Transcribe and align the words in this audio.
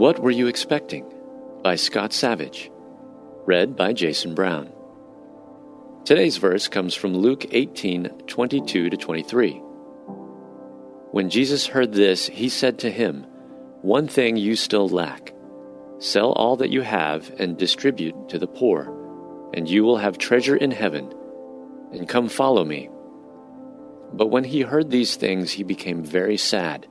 What 0.00 0.18
Were 0.18 0.30
You 0.30 0.46
Expecting? 0.46 1.04
by 1.62 1.74
Scott 1.74 2.14
Savage. 2.14 2.70
Read 3.44 3.76
by 3.76 3.92
Jason 3.92 4.34
Brown. 4.34 4.72
Today's 6.06 6.38
verse 6.38 6.68
comes 6.68 6.94
from 6.94 7.12
Luke 7.12 7.44
18 7.50 8.08
22 8.26 8.88
to 8.88 8.96
23. 8.96 9.52
When 11.10 11.28
Jesus 11.28 11.66
heard 11.66 11.92
this, 11.92 12.26
he 12.28 12.48
said 12.48 12.78
to 12.78 12.90
him, 12.90 13.26
One 13.82 14.08
thing 14.08 14.38
you 14.38 14.56
still 14.56 14.88
lack. 14.88 15.34
Sell 15.98 16.32
all 16.32 16.56
that 16.56 16.70
you 16.70 16.80
have 16.80 17.30
and 17.38 17.58
distribute 17.58 18.30
to 18.30 18.38
the 18.38 18.46
poor, 18.46 19.50
and 19.52 19.68
you 19.68 19.84
will 19.84 19.98
have 19.98 20.16
treasure 20.16 20.56
in 20.56 20.70
heaven. 20.70 21.12
And 21.92 22.08
come 22.08 22.30
follow 22.30 22.64
me. 22.64 22.88
But 24.14 24.28
when 24.28 24.44
he 24.44 24.62
heard 24.62 24.88
these 24.88 25.16
things, 25.16 25.52
he 25.52 25.62
became 25.62 26.02
very 26.02 26.38
sad, 26.38 26.86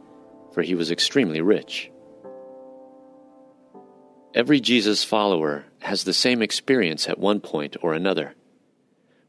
for 0.54 0.62
he 0.62 0.76
was 0.76 0.92
extremely 0.92 1.42
rich. 1.42 1.92
Every 4.36 4.60
Jesus 4.60 5.04
follower 5.04 5.66
has 5.80 6.04
the 6.04 6.14
same 6.14 6.42
experience 6.42 7.10
at 7.10 7.18
one 7.18 7.40
point 7.40 7.76
or 7.82 7.94
another. 7.94 8.36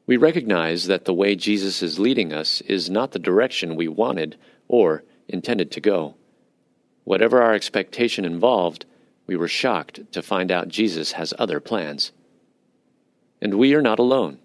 We 0.06 0.18
recognize 0.18 0.88
that 0.88 1.06
the 1.06 1.14
way 1.14 1.36
Jesus 1.36 1.82
is 1.82 1.98
leading 1.98 2.32
us 2.32 2.60
is 2.62 2.90
not 2.90 3.12
the 3.12 3.18
direction 3.18 3.76
we 3.76 3.88
wanted 3.88 4.36
or 4.68 5.04
intended 5.26 5.70
to 5.72 5.80
go. 5.80 6.16
Whatever 7.04 7.40
our 7.40 7.54
expectation 7.54 8.26
involved, 8.26 8.84
we 9.26 9.36
were 9.36 9.48
shocked 9.48 10.00
to 10.12 10.22
find 10.22 10.50
out 10.50 10.68
Jesus 10.68 11.12
has 11.12 11.32
other 11.38 11.60
plans. 11.60 12.12
And 13.40 13.54
we 13.54 13.74
are 13.74 13.82
not 13.82 13.98
alone. 13.98 14.38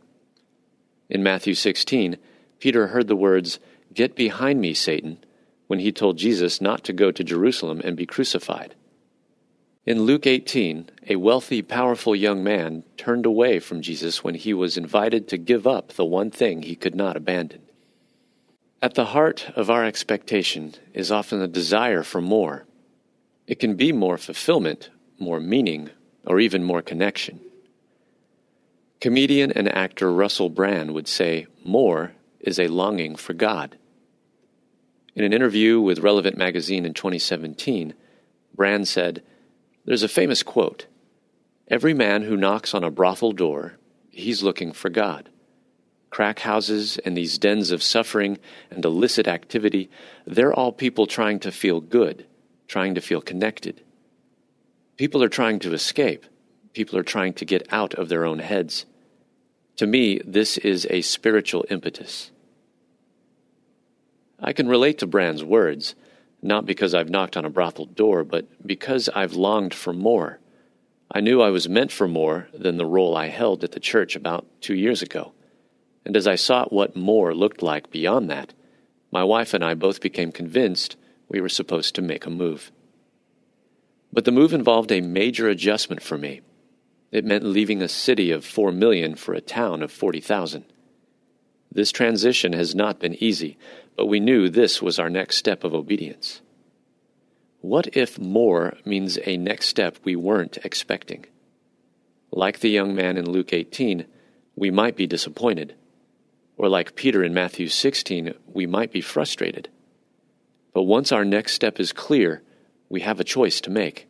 In 1.09 1.21
Matthew 1.21 1.53
16, 1.53 2.17
Peter 2.59 2.87
heard 2.87 3.07
the 3.07 3.15
words, 3.15 3.59
Get 3.93 4.15
behind 4.15 4.61
me, 4.61 4.73
Satan, 4.73 5.17
when 5.67 5.79
he 5.79 5.91
told 5.91 6.17
Jesus 6.17 6.61
not 6.61 6.83
to 6.85 6.93
go 6.93 7.11
to 7.11 7.23
Jerusalem 7.23 7.81
and 7.83 7.97
be 7.97 8.05
crucified. 8.05 8.73
In 9.85 10.01
Luke 10.01 10.25
18, 10.25 10.89
a 11.09 11.15
wealthy, 11.15 11.61
powerful 11.61 12.15
young 12.15 12.43
man 12.43 12.83
turned 12.97 13.23
away 13.23 13.59
from 13.59 13.83
Jesus 13.83 14.23
when 14.23 14.33
he 14.33 14.51
was 14.51 14.77
invited 14.77 15.27
to 15.27 15.37
give 15.37 15.67
up 15.67 15.89
the 15.89 16.05
one 16.05 16.31
thing 16.31 16.63
he 16.63 16.75
could 16.75 16.95
not 16.95 17.15
abandon. 17.15 17.61
At 18.81 18.95
the 18.95 19.05
heart 19.05 19.47
of 19.55 19.69
our 19.69 19.85
expectation 19.85 20.73
is 20.95 21.11
often 21.11 21.39
a 21.39 21.47
desire 21.47 22.01
for 22.01 22.19
more. 22.19 22.65
It 23.45 23.59
can 23.59 23.75
be 23.75 23.91
more 23.91 24.17
fulfillment, 24.17 24.89
more 25.19 25.39
meaning, 25.39 25.91
or 26.25 26.39
even 26.39 26.63
more 26.63 26.81
connection. 26.81 27.39
Comedian 28.99 29.51
and 29.51 29.71
actor 29.71 30.11
Russell 30.11 30.49
Brand 30.49 30.95
would 30.95 31.07
say, 31.07 31.45
More 31.63 32.13
is 32.39 32.57
a 32.57 32.69
longing 32.69 33.15
for 33.15 33.33
God. 33.33 33.77
In 35.15 35.23
an 35.23 35.31
interview 35.31 35.79
with 35.79 35.99
Relevant 35.99 36.37
magazine 36.37 36.85
in 36.85 36.95
2017, 36.95 37.93
Brand 38.55 38.87
said, 38.87 39.21
There's 39.85 40.03
a 40.03 40.07
famous 40.07 40.43
quote 40.43 40.87
Every 41.67 41.93
man 41.93 42.23
who 42.23 42.37
knocks 42.37 42.73
on 42.73 42.83
a 42.83 42.91
brothel 42.91 43.31
door, 43.31 43.77
he's 44.11 44.43
looking 44.43 44.71
for 44.71 44.89
God. 44.89 45.29
Crack 46.09 46.39
houses 46.39 46.97
and 46.99 47.17
these 47.17 47.37
dens 47.37 47.71
of 47.71 47.83
suffering 47.83 48.37
and 48.69 48.85
illicit 48.85 49.27
activity, 49.27 49.89
they're 50.25 50.53
all 50.53 50.71
people 50.71 51.07
trying 51.07 51.39
to 51.41 51.51
feel 51.51 51.81
good, 51.81 52.25
trying 52.67 52.95
to 52.95 53.01
feel 53.01 53.21
connected. 53.21 53.81
People 54.95 55.21
are 55.21 55.29
trying 55.29 55.59
to 55.59 55.73
escape. 55.73 56.25
People 56.73 56.97
are 56.97 57.03
trying 57.03 57.33
to 57.33 57.45
get 57.45 57.67
out 57.71 57.93
of 57.95 58.07
their 58.07 58.25
own 58.25 58.39
heads. 58.39 58.85
To 59.77 59.87
me, 59.87 60.21
this 60.25 60.57
is 60.57 60.87
a 60.89 61.01
spiritual 61.01 61.65
impetus. 61.69 62.31
I 64.39 64.53
can 64.53 64.67
relate 64.67 64.99
to 64.99 65.07
Brand's 65.07 65.43
words, 65.43 65.95
not 66.45 66.65
because 66.65 66.93
I've 66.93 67.09
knocked 67.09 67.35
on 67.35 67.43
a 67.43 67.49
brothel 67.49 67.85
door, 67.87 68.23
but 68.23 68.45
because 68.65 69.09
I've 69.09 69.33
longed 69.33 69.73
for 69.73 69.91
more. 69.91 70.39
I 71.09 71.19
knew 71.19 71.41
I 71.41 71.49
was 71.49 71.67
meant 71.67 71.91
for 71.91 72.07
more 72.07 72.47
than 72.53 72.77
the 72.77 72.85
role 72.85 73.17
I 73.17 73.27
held 73.27 73.63
at 73.63 73.71
the 73.71 73.79
church 73.79 74.15
about 74.15 74.45
two 74.61 74.75
years 74.75 75.01
ago. 75.01 75.33
And 76.05 76.15
as 76.15 76.27
I 76.27 76.35
sought 76.35 76.71
what 76.71 76.95
more 76.95 77.33
looked 77.33 77.63
like 77.63 77.89
beyond 77.89 78.29
that, 78.29 78.53
my 79.11 79.23
wife 79.23 79.53
and 79.53 79.63
I 79.63 79.73
both 79.73 80.01
became 80.01 80.31
convinced 80.31 80.97
we 81.27 81.41
were 81.41 81.49
supposed 81.49 81.95
to 81.95 82.01
make 82.01 82.25
a 82.27 82.29
move. 82.29 82.71
But 84.13 84.25
the 84.25 84.31
move 84.31 84.53
involved 84.53 84.91
a 84.91 85.01
major 85.01 85.49
adjustment 85.49 86.03
for 86.03 86.17
me. 86.17 86.41
It 87.11 87.25
meant 87.25 87.43
leaving 87.43 87.81
a 87.81 87.87
city 87.87 88.29
of 88.29 88.45
4 88.45 88.71
million 88.71 89.15
for 89.15 89.33
a 89.33 89.41
town 89.41 89.81
of 89.81 89.91
40,000. 89.91 90.65
This 91.75 91.91
transition 91.91 92.53
has 92.53 92.73
not 92.73 92.99
been 92.99 93.21
easy, 93.21 93.57
but 93.97 94.05
we 94.05 94.21
knew 94.21 94.47
this 94.47 94.81
was 94.81 94.97
our 94.97 95.09
next 95.09 95.35
step 95.35 95.65
of 95.65 95.73
obedience. 95.73 96.39
What 97.59 97.97
if 97.97 98.17
more 98.17 98.77
means 98.85 99.19
a 99.25 99.35
next 99.35 99.67
step 99.67 99.97
we 100.05 100.15
weren't 100.15 100.57
expecting? 100.63 101.25
Like 102.31 102.59
the 102.59 102.69
young 102.69 102.95
man 102.95 103.17
in 103.17 103.29
Luke 103.29 103.51
18, 103.51 104.05
we 104.55 104.71
might 104.71 104.95
be 104.95 105.05
disappointed. 105.05 105.75
Or 106.55 106.69
like 106.69 106.95
Peter 106.95 107.21
in 107.21 107.33
Matthew 107.33 107.67
16, 107.67 108.33
we 108.53 108.65
might 108.65 108.93
be 108.93 109.01
frustrated. 109.01 109.67
But 110.73 110.83
once 110.83 111.11
our 111.11 111.25
next 111.25 111.51
step 111.51 111.77
is 111.77 111.91
clear, 111.91 112.41
we 112.87 113.01
have 113.01 113.19
a 113.19 113.25
choice 113.25 113.59
to 113.61 113.69
make. 113.69 114.07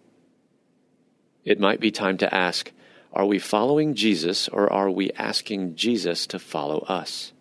It 1.43 1.59
might 1.59 1.79
be 1.79 1.89
time 1.89 2.17
to 2.17 2.31
ask, 2.31 2.71
are 3.11 3.25
we 3.25 3.39
following 3.39 3.95
Jesus 3.95 4.47
or 4.49 4.71
are 4.71 4.91
we 4.91 5.09
asking 5.13 5.75
Jesus 5.75 6.27
to 6.27 6.37
follow 6.37 6.79
us? 6.81 7.31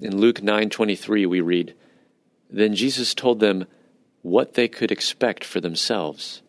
In 0.00 0.16
Luke 0.16 0.40
9:23 0.42 1.26
we 1.26 1.42
read, 1.42 1.74
Then 2.48 2.74
Jesus 2.74 3.14
told 3.14 3.38
them 3.38 3.66
what 4.22 4.54
they 4.54 4.66
could 4.66 4.90
expect 4.90 5.44
for 5.44 5.60
themselves. 5.60 6.40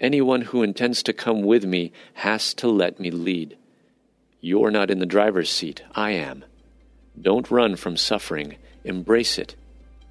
Anyone 0.00 0.42
who 0.42 0.64
intends 0.64 1.02
to 1.04 1.12
come 1.12 1.42
with 1.42 1.64
me 1.64 1.92
has 2.14 2.52
to 2.54 2.68
let 2.68 2.98
me 2.98 3.12
lead. 3.12 3.56
You're 4.40 4.72
not 4.72 4.90
in 4.90 4.98
the 4.98 5.06
driver's 5.06 5.50
seat, 5.50 5.82
I 5.94 6.10
am. 6.12 6.44
Don't 7.20 7.50
run 7.50 7.76
from 7.76 7.96
suffering, 7.96 8.56
embrace 8.82 9.38
it. 9.38 9.54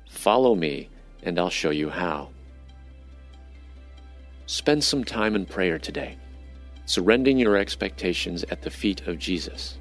Follow 0.10 0.56
me, 0.56 0.90
and 1.22 1.38
I'll 1.38 1.50
show 1.50 1.70
you 1.70 1.90
how. 1.90 2.30
Spend 4.46 4.86
some 4.86 5.04
time 5.04 5.36
in 5.36 5.46
prayer 5.46 5.78
today, 5.78 6.18
surrendering 6.86 7.38
your 7.38 7.58
expectations 7.58 8.46
at 8.50 8.62
the 8.62 8.72
feet 8.72 9.06
of 9.06 9.20
Jesus 9.20 9.78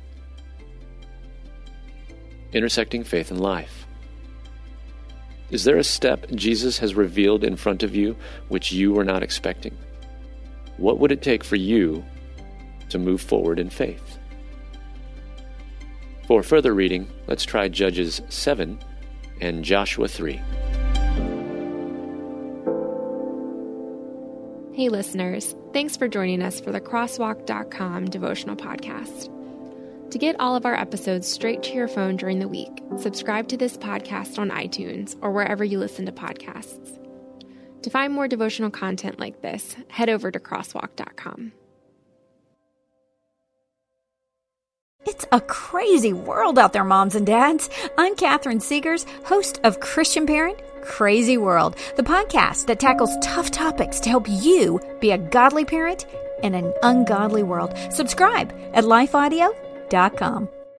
intersecting 2.53 3.05
faith 3.05 3.31
and 3.31 3.41
life. 3.41 3.87
Is 5.51 5.65
there 5.65 5.77
a 5.77 5.85
step 5.85 6.31
Jesus 6.31 6.79
has 6.79 6.95
revealed 6.95 7.45
in 7.45 7.57
front 7.57 7.83
of 7.83 7.95
you 7.95 8.17
which 8.49 8.73
you 8.73 8.93
were 8.93 9.05
not 9.05 9.23
expecting? 9.23 9.77
What 10.79 10.99
would 10.99 11.13
it 11.13 11.23
take 11.23 11.45
for 11.45 11.57
you 11.57 12.03
to 12.89 12.99
move 12.99 13.21
forward 13.21 13.59
in 13.59 13.69
faith? 13.69 14.19
For 16.27 16.43
further 16.43 16.73
reading, 16.73 17.07
let's 17.27 17.45
try 17.45 17.69
Judges 17.69 18.23
7 18.31 18.79
and 19.41 19.65
Joshua 19.65 20.09
3. 20.09 20.41
Hey, 24.75 24.89
listeners. 24.89 25.55
Thanks 25.75 25.99
for 25.99 26.09
joining 26.09 26.41
us 26.41 26.59
for 26.59 26.73
the 26.73 26.81
Crosswalk.com 26.81 28.07
devotional 28.07 28.57
podcast. 28.57 29.29
To 30.13 30.19
get 30.19 30.39
all 30.39 30.55
of 30.55 30.67
our 30.67 30.75
episodes 30.75 31.27
straight 31.27 31.63
to 31.63 31.73
your 31.73 31.89
phone 31.89 32.17
during 32.17 32.39
the 32.39 32.47
week, 32.47 32.83
subscribe 32.99 33.49
to 33.49 33.57
this 33.57 33.79
podcast 33.79 34.39
on 34.39 34.51
iTunes 34.51 35.17
or 35.23 35.31
wherever 35.31 35.65
you 35.65 35.79
listen 35.79 36.05
to 36.05 36.13
podcasts. 36.13 36.99
To 37.81 37.89
find 37.89 38.13
more 38.13 38.29
devotional 38.29 38.69
content 38.69 39.19
like 39.19 39.41
this, 39.41 39.75
head 39.89 40.11
over 40.11 40.31
to 40.31 40.39
crosswalk.com. 40.39 41.53
It's 45.07 45.25
a 45.33 45.41
crazy 45.41 46.13
world 46.13 46.59
out 46.59 46.75
there, 46.75 46.85
moms 46.85 47.15
and 47.15 47.27
dads. 47.27 47.71
I'm 47.97 48.15
Catherine 48.15 48.61
Segars, 48.61 49.07
host 49.25 49.61
of 49.65 49.81
Christian 49.81 50.27
Parent 50.27 50.61
Crazy 50.83 51.39
World, 51.39 51.77
the 51.97 52.03
podcast 52.03 52.67
that 52.67 52.81
tackles 52.81 53.17
tough 53.23 53.51
topics 53.51 53.99
to 54.01 54.11
help 54.11 54.27
you 54.29 54.79
be 55.01 55.13
a 55.13 55.17
godly 55.17 55.65
parent 55.65 56.05
in 56.43 56.55
an 56.55 56.71
ungodly 56.83 57.43
world. 57.43 57.75
Subscribe 57.91 58.53
at 58.75 58.85
Life 58.85 59.15
Audio 59.15 59.55
com. 59.93 60.62